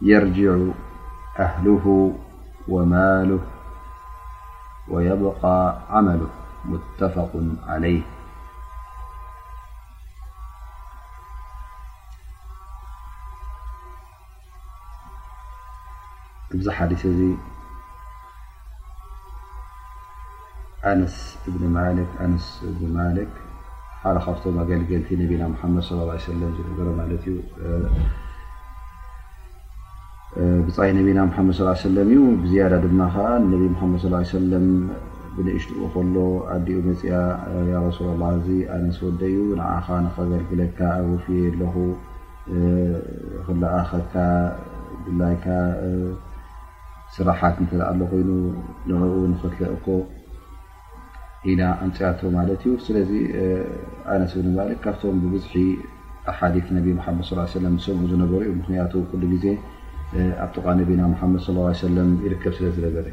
[0.06, 0.74] يرجع
[1.40, 2.14] أهله
[2.68, 3.40] وماله
[4.88, 6.30] ويبقى عمله
[6.66, 7.32] متفق
[7.68, 8.02] عليه
[16.70, 17.06] حديث
[20.86, 21.08] أن
[21.48, 23.28] بن مالكأنس بنمالك
[24.04, 28.23] حف أجللت نبينا محمد صلىاىالله ه سلم
[30.68, 34.02] ብፃኢ ነቢና ሓመድ ሰለም እዩ ብዝያዳ ድማ ከዓ ነብ ሓመድ
[34.34, 34.68] ሰለም
[35.36, 36.16] ብንእሽትኡ ከሎ
[36.54, 37.14] ኣዲኡ መፅያ
[37.86, 41.76] ረሱል ላ እዚ ኣነስ ወደ እዩ ንዓካ ንኸገልፍለካ ኣብ ወፊ ኣለኹ
[43.46, 44.14] ክልኣኸካ
[45.06, 45.46] ብላይካ
[47.18, 48.30] ስራሓት እንተልኣ ሎ ኮይኑ
[48.92, 49.04] ንኡ
[49.44, 49.86] ኽትለእኮ
[51.52, 53.12] ኢና እንፅያቶ ማለት እዩ ስለዚ
[54.16, 55.56] ኣነስ ብባ ካብቶም ብብዙሒ
[56.34, 57.28] ኣሓዲፍ ነብ ሓመድ
[57.60, 59.46] ሰለም ዝሰምዑ ዝነበሩ ዩ ምክንያቱ ኩሉ ግዜ
[60.44, 61.42] ኣብቲ ነብና ሓመድ
[61.84, 63.08] ሰለም ይርከብ ስለ ዝለበር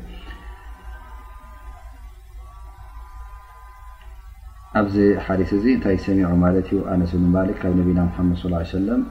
[4.80, 4.96] ኣብዚ
[5.26, 9.02] ሓሊስ እዚ እንታይ ሰሚዑ ማለት እዩ ኣነስ ብማልክ ካብ ነቢና ሓመድ ለም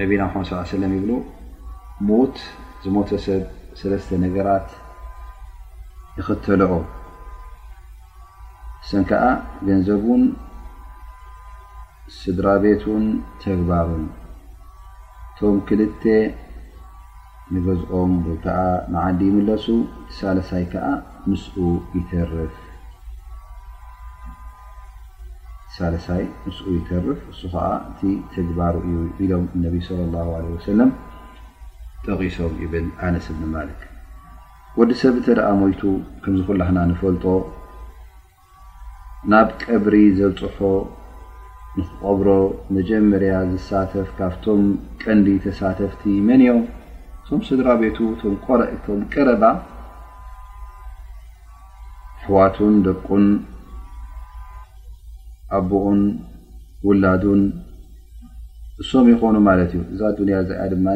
[0.00, 1.10] ነቢና መድ ሰለም ይብሉ
[2.08, 2.36] ሞት
[2.84, 3.42] ዝሞተሰብ
[3.80, 4.68] ሰለስተ ነገራት
[6.20, 6.72] ይክተልዑ
[8.90, 9.24] ሰን ከዓ
[9.68, 10.22] ገንዘቡን
[12.20, 13.04] ስድራ ቤቱን
[13.42, 14.04] ተግባሩን
[15.40, 16.04] ቶም ክልተ
[17.52, 18.56] ንገዝኦም ወይ ከዓ
[18.94, 19.66] መዓዲ ይምለሱ
[20.16, 20.90] ሳሳይ ዓ
[21.28, 21.36] ም
[22.50, 22.56] ፍ
[25.76, 28.00] ሳለሳይ ምስ ይተርፍ እሱ ከዓ እቲ
[28.34, 30.90] ተግባሩ እዩ ኢሎም እነቢ ለ ላ ወሰለም
[32.04, 33.68] ጠቂሶም ብል ኣነሰብ ንማለ
[34.78, 35.82] ወዲ ሰብ እተ ደኣ ሞይቱ
[36.22, 37.24] ከም ዝኩልክና ንፈልጦ
[39.32, 40.58] ናብ ቀብሪ ዘልፅሖ
[41.78, 42.28] ንክቀብሮ
[42.76, 44.62] መጀመርያ ዝሳተፍ ካብቶም
[45.02, 46.62] ቀንዲ ተሳተፍቲ መን እዮም
[47.18, 49.42] እቶም ስድራ ቤቱ እቶም ቆረ ቶም ቀረባ
[52.20, 53.26] ኣሕዋቱን ደቁን
[55.58, 56.00] ኣቦኡን
[56.88, 57.42] ውላዱን
[58.84, 60.86] እሶም ይኮኑ ማለት እዩ እዛ ዱንያ እዚኣ ድማ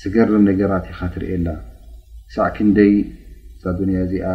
[0.00, 1.48] ዝገርም ነገራት ኢካ ትርእየላ
[2.34, 2.92] ሳዕ ክንደይ
[3.56, 4.26] እዛ ዱንያ እዚኣ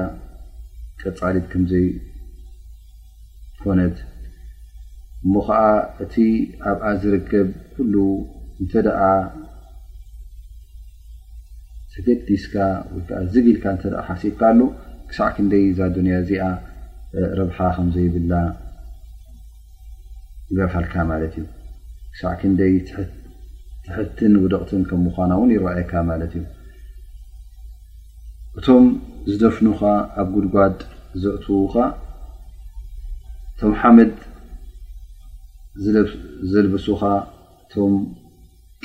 [1.03, 1.88] ቀፃሊት ከምዘይ
[3.66, 5.59] እሞ ከዓ
[6.03, 6.16] እቲ
[6.70, 7.93] ኣብኣ ዝርከብ ኩሉ
[8.59, 9.01] እንተ ደኣ
[11.93, 12.55] ሰገድ ዲስካ
[12.93, 14.59] ወይከዓ ዝብኢልካ እንተ ሓሲብካ ኣሉ
[15.09, 16.43] ክሳዕ ክ ንደይ እዛ ዱንያ እዚኣ
[17.39, 18.34] ርብሓ ከምዘይብላ
[20.57, 21.45] ገሃልካ ማለት እዩ
[22.14, 22.74] ክሳዕ ክ ንደይ
[23.86, 26.43] ትሕትን ውደቕትን ከም ምኳና እውን ይርረኣየካ ማለት እዩ
[28.59, 28.86] እቶም
[29.32, 29.82] ዝደፍኑኻ
[30.22, 30.78] ኣብ ጉድጓድ
[31.22, 31.76] ዘእትዉካ
[33.56, 34.12] እቶም ሓመድ
[36.51, 37.01] ዘልብሱካ
[37.64, 37.93] እቶም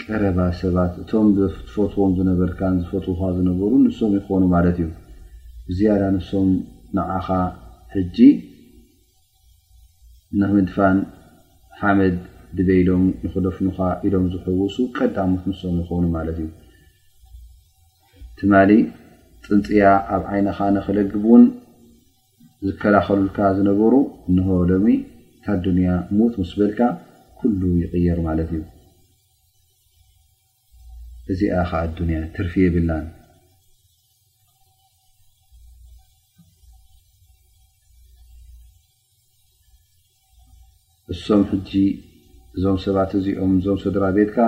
[0.01, 1.29] ቀረባ ሰባት እቶም
[1.75, 4.89] ፈትዎም ዝነበርካን ዝፈትዉካ ዝነበሩ ንሶም ይኮኑ ማለት እዩ
[5.69, 6.51] ብዝያዳ ንሶም
[6.97, 7.29] ንዓኻ
[7.95, 8.19] ሕጂ
[10.43, 10.99] ንምድፋን
[11.81, 12.15] ሓመድ
[12.59, 16.49] ድበይሎም ንክደፍኑካ ኢዶም ዝሕውሱ ቀዳሞት ንሶም ይኮኑ ማለት እዩ
[18.41, 18.71] ትማሊ
[19.49, 19.85] ፅንፅያ
[20.17, 21.43] ኣብ ዓይነካ ነኽለግብን
[22.67, 23.95] ዝከላኸሉልካ ዝነበሩ
[24.31, 24.87] እንሆሎሚ
[25.37, 26.81] እታ ዱንያ ሞት መስ በልካ
[27.41, 28.63] ኩሉ ይቕየር ማለት እዩ
[31.33, 33.07] እዚኣ ከዓ ኣዱንያ ተርፊ ብላን
[41.13, 41.71] እሶም ሕጂ
[42.59, 44.39] እዞም ሰባት እዚኦም እዞም ስድራ ቤትካ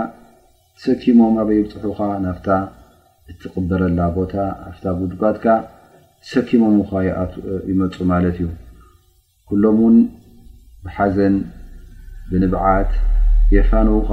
[0.84, 2.48] ሰኪሞም ኣበይ ብፅሑካ ናፍታ
[3.30, 4.34] እትቕበረላ ቦታ
[4.68, 5.46] ኣፍታ ጉድባትካ
[6.28, 6.74] ሰኪሞም
[7.70, 8.46] ይመፁ ማለት እዩ
[9.48, 9.96] ኩሎም እውን
[10.84, 11.36] ብሓዘን
[12.30, 12.90] ብንብዓት
[13.56, 14.08] የፋንዉኻ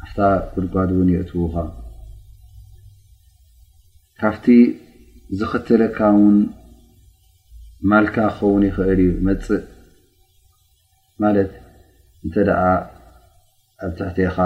[0.00, 0.18] ካፍታ
[0.52, 1.56] ጉድጓድ እውን የእትውካ
[4.20, 4.46] ካፍቲ
[5.38, 6.38] ዝኽተለካ ውን
[7.90, 9.64] ማልካ ክኸውን ይኽእል እዩ መፅእ
[11.22, 11.52] ማለት
[12.24, 12.62] እንተ ደኣ
[13.86, 14.38] ኣብ ትሕት ኢኻ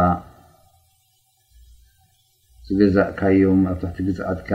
[2.66, 4.51] ዝገዛእካዮም ኣብ ትሕቲ ግዝኣትካ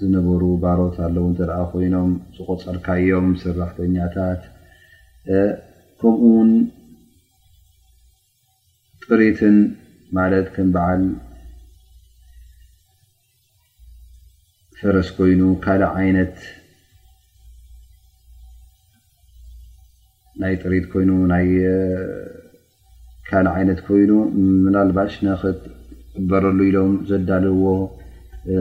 [0.00, 4.42] ዝነበሩ ባሮት ኣለዉ እንተደኣ ኮይኖም ዝቆፀርካ እዮም ሰራሕተኛታት
[6.00, 6.50] ከምኡ እውን
[9.04, 9.56] ጥሬትን
[10.18, 11.02] ማለት ከም በዓል
[14.80, 16.36] ፈረስ ኮይኑ ካልእ ዓይነት
[20.42, 21.10] ናይ ጥሬት ኮይኑ
[23.30, 24.10] ካልእ ዓይነት ኮይኑ
[24.64, 27.64] ምናልባሽ ነክትጥበረሉ ኢሎም ዘዳልዎ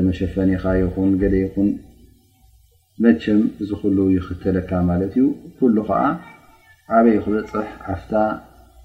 [0.06, 1.68] መሸፈኒኻ ይኹን ገደ ይኹን
[3.04, 5.26] መቸም ዝኽሉ ይኽተለካ ማለት እዩ
[5.58, 6.02] ኩሉ ከዓ
[6.96, 8.12] ዓበይ ክበፅሕ ሓፍታ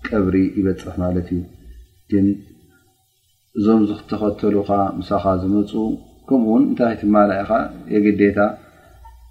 [0.08, 1.40] ቀብሪ ይበፅሕ ማለት እዩ
[2.12, 2.26] ግን
[3.58, 5.72] እዞም ዝክተኸተሉካ ምሳኻ ዝመፁ
[6.28, 7.50] ከምኡ ውን እንታይ ትመላ ኢኻ
[7.94, 8.38] የግዴታ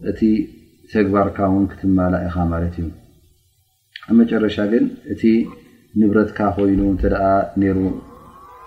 [0.10, 0.20] እቲ
[0.94, 2.88] ተግባርካ እውን ክትመላ ኢኻ ማለት እዩ
[4.08, 5.22] ኣብ መጨረሻ ግን እቲ
[6.00, 7.18] ንብረትካ ኮይኑ እንተ ደ
[7.62, 7.80] ነይሩ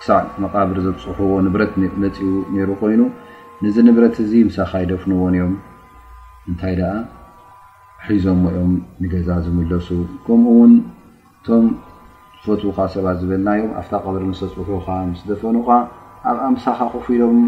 [0.01, 1.73] ክሳዕ መቓብር ዘፅሕዎ ንብረት
[2.03, 3.01] መፂኡ ነይሩ ኮይኑ
[3.65, 5.53] ነዚ ንብረት እዚ ምሳኻ ይደፍንዎን እዮም
[6.51, 6.93] እንታይ ደኣ
[8.09, 8.73] ሒዞም ሞኦም
[9.03, 9.89] ንገዛ ዝምለሱ
[10.27, 10.73] ከምኡ እውን
[11.37, 11.65] እቶም
[12.43, 15.69] ዝፈትዉካ ሰባት ዝብልናዮም ኣብታ ቀብሪ ምስ ተፅሑካ ምስ ደፈኑካ
[16.31, 17.39] ኣብኣ ምሳኻ ኮፍ ኢሎም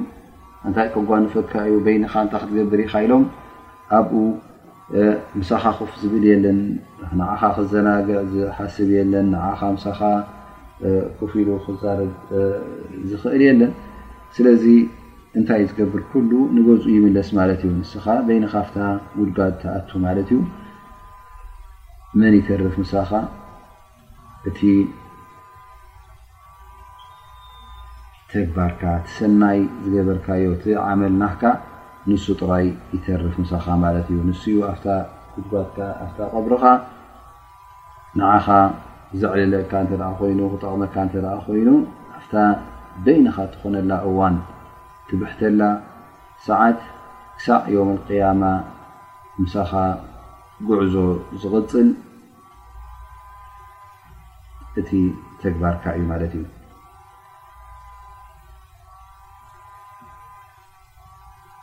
[0.68, 3.24] እንታይ ቅጓ ንፈትካ እዩ በይኒካ እንታይ ክትገብር ኢካ ኢሎም
[3.98, 4.14] ኣብኡ
[5.40, 6.58] ምሳኻ ኮፍ ዝብል የለን
[7.20, 10.00] ንዓኻ ክዘናግዕ ዝሓስብ የለን ንዓኻ ምሳኻ
[11.18, 12.10] ኮፍ ኢሉ ክዛርብ
[13.10, 13.72] ዝኽእል የለን
[14.36, 14.64] ስለዚ
[15.38, 18.76] እንታይ ዝገብር ኩሉ ንገዝኡ ይብለስ ማለት እዩ ንስኻ ዘይኒካብታ
[19.18, 20.38] ጉድጋድ ተኣቱ ማለት እዩ
[22.20, 23.10] መን ይተርፍ ምሳኻ
[24.50, 24.60] እቲ
[28.32, 31.42] ተግባርካ ቲሰናይ ዝገበርካዮ እቲ ዓመልናህካ
[32.08, 34.74] ንሱ ጥባይ ይተርፍ ምሳኻ ማለት እዩ ንስ እዩ ኣ
[35.36, 36.64] ጉድጓድካ ኣ ቀብርካ
[38.18, 38.46] ንዓኻ
[39.20, 41.68] ዘዕልለካ እትኣ ኮይኑ ክጠቕመካ እተኣ ኮይኑ
[42.16, 42.34] ኣፍታ
[43.04, 44.34] ደይንኻ እትኾነላ እዋን
[45.08, 45.62] ትብሕተላ
[46.46, 46.80] ሰዓት
[47.44, 48.42] ሳ ዮም ቅያማ
[49.40, 49.72] ምሳኻ
[50.68, 50.94] ጉዕዞ
[51.42, 51.88] ዝቕፅል
[54.80, 54.90] እቲ
[55.42, 56.44] ተግባርካ እዩ ማለት እዩ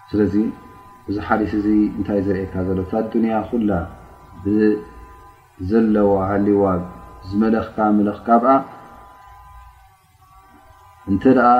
[0.10, 0.36] ስለዚ
[1.10, 1.68] እዚ ሓሊስ እዚ
[1.98, 2.80] እንታይ ዝርኤካ ዘሎ
[3.24, 3.72] ንያ ኩላ
[5.70, 6.64] ዘለዋ ሃዋ
[7.30, 8.50] ዝመለኽካ ለኽካብኣ
[11.12, 11.54] እንተ ኣ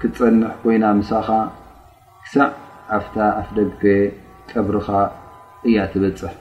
[0.00, 1.28] ክፀንሕ ኮይና ምሳኻ
[2.24, 2.50] ክሳብ
[2.96, 3.06] ኣፍ
[3.40, 3.82] ኣፍ ደግበ
[4.50, 4.88] ቀብርኻ
[5.68, 6.34] እያ ትበፅሕ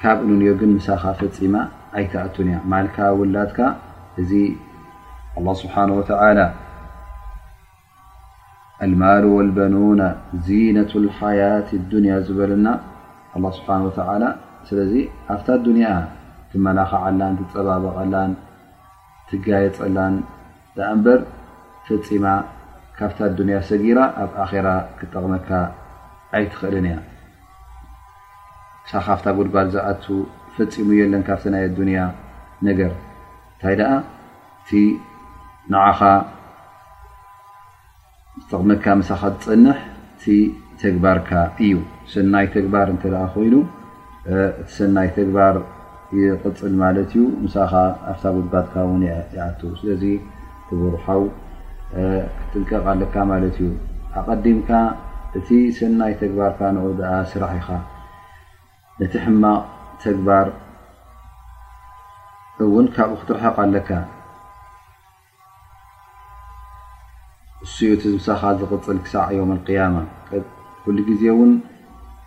[0.00, 1.54] ካብ ሉዮ ግን ሳኻ ፈፂማ
[1.98, 3.58] ኣይተኣቱንእያ ማልካ ውላድካ
[4.22, 4.30] እዚ
[5.42, 5.74] ه ስብሓ
[8.92, 10.02] ልማሉ ወበኑና
[10.46, 11.68] ዚነة ሓያት
[12.04, 12.66] ንያ ዝበለና
[13.58, 13.70] ስብሓ
[14.70, 14.92] ስለዚ
[15.34, 15.88] ኣፍታ ንያ
[16.52, 18.30] ትመላኽዓላን ትፀባበቐላን
[19.28, 20.14] ትጋየፀላን
[20.86, 21.20] ኣ እንበር
[21.86, 22.26] ፈፂማ
[22.98, 25.48] ካብታ ኣዱንያ ሰጊራ ኣብ ኣራ ክጠቕመካ
[26.38, 26.98] ኣይትኽእልን እያ
[28.90, 30.04] ሳኻፍታ ጉልጓል ዝኣቱ
[30.56, 32.00] ፈፂሙ እየለን ካብቲ ናይ ኣዱንያ
[32.68, 32.92] ነገር
[33.54, 33.92] እንታይ ደኣ
[34.60, 34.70] እቲ
[35.74, 36.00] ንዓኻ
[38.50, 39.78] ጠቕመካ ምሳኻ ዝፀንሕ
[40.22, 40.34] ቲ
[40.82, 41.30] ተግባርካ
[41.66, 41.74] እዩ
[42.12, 43.54] ሰናይ ተግባር እንተ ኣ ኮይኑ
[44.32, 45.54] እቲ ሰናይ ተግባር
[46.20, 47.72] ይቅፅል ማለት እዩ ምሳኻ
[48.10, 50.04] ኣብታ ብባትካ እውን ይኣት ስለዚ
[50.66, 51.22] ክቡርሓው
[52.40, 53.68] ክትንቀቕ ኣለካ ማለት እዩ
[54.20, 54.70] ኣቀዲምካ
[55.38, 55.48] እቲ
[55.78, 56.78] ሰናይ ተግባርካ ን
[57.32, 57.68] ስራሕ ኢኻ
[59.00, 59.62] ነቲ ሕማቕ
[60.04, 60.48] ተግባር
[62.66, 63.90] እውን ካብኡ ክትረሐቕ ኣለካ
[67.64, 69.96] እስኡ ቲ ምሳኻ ዝቅፅል ክሳዕ ዮም ያማ
[70.84, 71.52] ኩሉ ግዜ ውን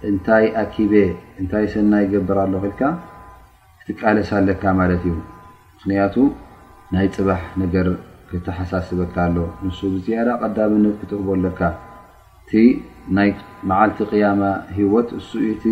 [0.09, 0.93] እንታይ ኣኪበ
[1.39, 2.81] እንታይ ሰናይ ይገብር ኣሎ ክኢልካ
[3.87, 5.15] ትቃለስ ኣለካ ማለት እዩ
[5.73, 6.15] ምክንያቱ
[6.93, 7.87] ናይ ፅባሕ ነገር
[8.29, 11.59] ክተሓሳስበካ ኣሎ ንሱ ብዝያዳ ቀዳምነት ክትእቦ ኣለካ
[12.45, 12.51] እቲ
[13.17, 13.29] ናይ
[13.69, 14.41] መዓልቲ ቅያማ
[14.77, 15.63] ሂወት እሱኡቲ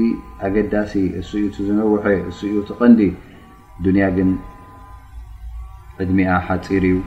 [0.48, 3.00] ኣገዳሲ እሱኡ እቲ ዝነውሐ እሱኡ እቲ ቀንዲ
[3.86, 4.30] ድንያ ግን
[6.04, 7.00] ዕድሚኣ ሓፂር እዩ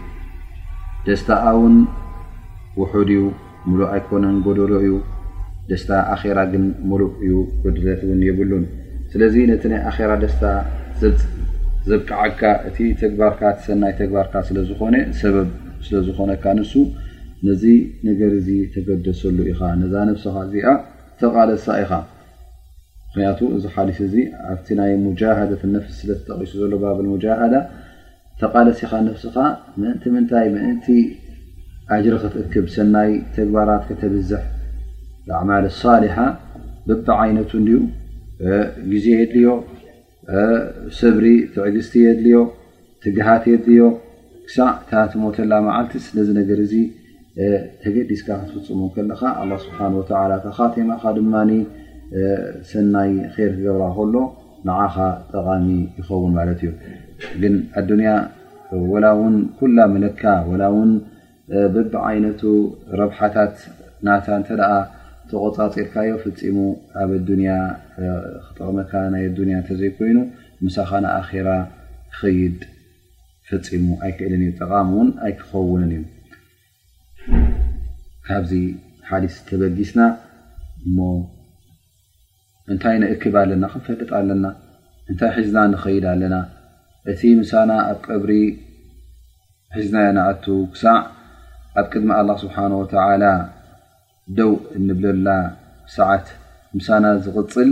[1.08, 1.76] ደስታ እውን
[2.80, 3.22] ውሑድ እዩ
[3.68, 4.94] ሙሉእ ኣይኮነን ጎደሎ እዩ
[5.70, 8.66] ደስታ ኣራ ግን ሙሉእ እዩ ጉድለት እውን የብሉን
[9.12, 10.44] ስለዚ ነቲ ናይ ኣራ ደስታ
[11.90, 15.48] ዘብቅዓካ እቲ ተግባርካ ሰናይ ተግባርካ ስለዝኾነ ሰበብ
[15.86, 16.72] ስለዝኾነካ ንሱ
[17.46, 17.64] ነዚ
[18.08, 20.68] ነገር ዚ ተገደሰሉ ኢኻ ነዛ ነብስኻ እዚኣ
[21.20, 21.92] ተቓለስ ኢኻ
[23.08, 24.14] ምክንያቱ እዚ ሓሊስ እዚ
[24.52, 27.54] ኣብቲ ናይ ሙጃሃደት ነፍስ ስለ ጠቒሱ ዘሎ ባብል ሙጃሃዳ
[28.40, 29.36] ተቃለስ ኢኻ ነብስኻ
[29.80, 30.86] ምእንቲ ምንታይ ምእንቲ
[31.94, 34.42] ኣጅሪ ክትእክብ ሰናይ ተግባራት ከተብዝሕ
[35.28, 36.16] ብዓማል ሳሊሓ
[36.88, 37.80] ብቢዓይነቱ እንድኡ
[38.90, 39.48] ግዜ የድልዮ
[40.98, 42.36] ሰብሪ ትዕግዝቲ የድልዮ
[43.04, 43.82] ትግሃት የድልዮ
[44.46, 46.74] ክሳዕ ታትሞተላ መዓልቲ ስለዚ ነገር እዚ
[47.82, 50.10] ተገዲስካ ክትፍፅሙ ከለካ ኣ ስብሓ ወተ
[50.44, 51.34] ተኻቴማካ ድማ
[52.70, 54.14] ሰናይ ር ክገብረ ከሎ
[54.68, 54.96] ንዓኻ
[55.32, 55.66] ጠቃሚ
[55.98, 56.70] ይኸውን ማለት እዩ
[57.42, 58.10] ግን ኣድንያ
[58.92, 60.92] ወላ እውን ኩላ መለካ ወላ ውን
[61.74, 62.40] በቢዓይነቱ
[63.00, 63.56] ረብሓታት
[64.06, 64.72] ናታ እንተ ደኣ
[65.30, 66.56] ተቆፃፂርካዮ ፍፂሙ
[67.02, 67.52] ኣብ ኣያ
[68.46, 70.18] ክጠቕመካ ናይ ኣዱንያ እተዘይኮይኑ
[70.64, 71.48] ምሳኻ ኣራ
[72.16, 72.58] ክክይድ
[73.48, 76.04] ፍፂሙ ኣይክእልን እዩ ጠቃሚ እውን ኣይክኸውንን እዩ
[78.28, 78.52] ካብዚ
[79.08, 80.00] ሓዲስ ዝተበጊስና
[80.86, 80.98] እሞ
[82.72, 84.46] እንታይ ንእክብ ኣለና ክንፈልጥ ኣለና
[85.10, 86.36] እንታይ ሒዝና ንኽይድ ኣለና
[87.10, 88.30] እቲ ምሳና ኣብ ቅብሪ
[89.76, 90.96] ሒዝናዮ ናኣቱ ክሳዕ
[91.80, 93.24] ኣብ ቅድሚ ኣላ ስብሓን ወተላ
[94.38, 95.28] ደው እንብለና
[95.96, 96.26] ሰዓት
[96.76, 97.68] ምሳና ዝቕፅል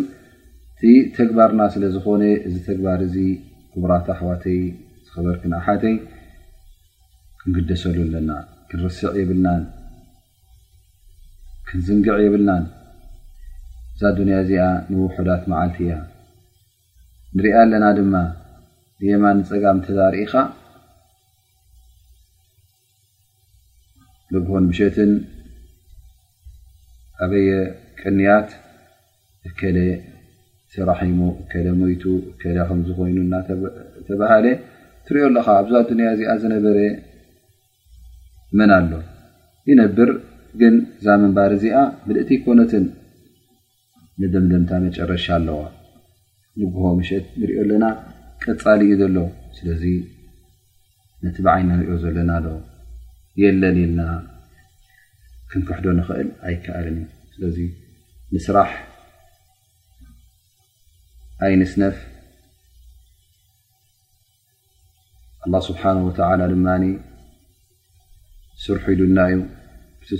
[0.74, 0.82] እቲ
[1.16, 3.16] ተግባርና ስለ ዝኾነ እዚ ተግባር እዚ
[3.72, 4.59] ክቡራት ኣሕዋተይ
[5.07, 5.94] ዝኸበርክን ኣሓተይ
[7.40, 8.30] ክንግደሰሉ ኣለና
[8.70, 9.62] ክንርስዕ የብልናን
[11.68, 12.64] ክንዝንግዕ የብልናን
[13.94, 15.96] እዛ ዱንያ እዚኣ ንውሑዳት መዓልቲ እያ
[17.36, 18.14] ንርኣ ኣለና ድማ
[19.02, 20.34] ንየማን ፀጋም ተዛርኢኻ
[24.34, 25.12] ንግኾን ምሸትን
[27.25, 27.53] ኣበየ
[28.01, 28.49] ቅንያት
[29.49, 29.79] እከለ
[30.75, 32.05] ተራሒሙ እከለ ሞይቱ
[32.41, 34.47] ከ ከምዝኮይኑእናተባሃለ
[35.07, 36.79] ትሪኦ ኣለካ ኣብዛ ድንያ እዚኣ ዝነበረ
[38.59, 38.93] መን ኣሎ
[39.68, 40.11] ይነብር
[40.61, 42.85] ግን እዛ ምንባር እዚኣ ብልእቲ ኮነትን
[44.22, 45.61] ንደምደምታ መጨረሻ ኣለዋ
[46.61, 47.85] ንጉሆ መሸት ንሪኦ ኣለና
[48.45, 49.16] ቀፃሊ እዩ ዘሎ
[49.59, 49.85] ስለዚ
[51.25, 52.49] ነቲ በዓይኒ እንሪኦ ዘለና ዶ
[53.43, 54.01] የለሊ ኢልና
[55.53, 55.76] ክንክዶ
[56.20, 56.97] እል ኣይከኣለ
[57.36, 57.38] ስ
[58.47, 58.70] ስራح
[61.74, 61.97] ስነፍ
[65.47, 66.20] الله سنه وت
[66.82, 66.84] ድ
[68.64, 69.34] ስርح ድና ዩ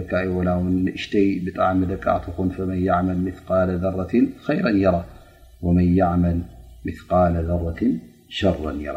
[0.00, 0.30] በካ ዩ
[1.04, 2.24] ሽይ ብጣሚ ደቃعት
[2.68, 2.70] ن
[5.98, 6.20] يعل
[6.86, 7.82] مثقل ذرة
[8.38, 8.96] شرا ر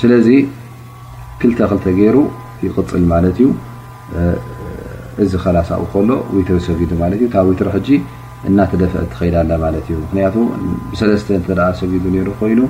[0.00, 0.28] ስለዚ
[1.40, 2.16] ክልተ ክልተ ገይሩ
[2.64, 3.48] ይቅፅል ማለት እዩ
[5.22, 6.10] እዚ ከላሳኡ ከሎ
[6.48, 7.68] ተር ሰጊ ዩ ብ ዊትር
[8.48, 10.36] እናተደፈአ ትከይዳ ላ ማለት እዩ ምክንያቱ
[10.92, 12.60] ብሰለተ ሰጊዱ ሩ ኮይኑ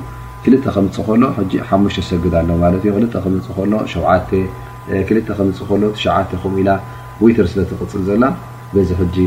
[0.44, 1.22] ክልተ ከምፅእ ከሎ
[1.70, 2.86] ሓሙሽ ሰግድ ኣሎ ክ
[3.36, 3.94] ምፅእ ሎ ሸ
[5.08, 5.92] ክ ከፅእ ሎ
[6.62, 6.70] ኢላ
[7.22, 8.24] ዊተር ስለትፅል ዘላ
[9.16, 9.24] ዚ